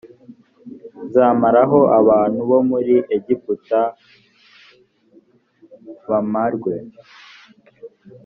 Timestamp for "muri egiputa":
2.69-3.81